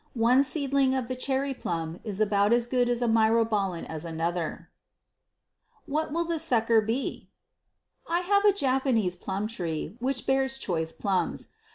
One 0.17 0.43
seedling 0.43 0.95
of 0.95 1.07
the 1.09 1.15
cherry 1.15 1.53
plum 1.53 1.99
is 2.03 2.19
about 2.19 2.53
as 2.53 2.65
good 2.65 2.89
a 2.89 3.07
myrobalan 3.07 3.85
as 3.85 4.03
another. 4.03 4.71
What 5.85 6.11
Will 6.11 6.25
the 6.25 6.39
Sucker 6.39 6.81
Be? 6.81 7.29
I 8.09 8.21
have 8.21 8.43
a 8.43 8.51
Japanese 8.51 9.15
plum 9.15 9.45
tree 9.45 9.97
which 9.99 10.25
bears 10.25 10.57
choice 10.57 10.91
plums. 10.91 11.49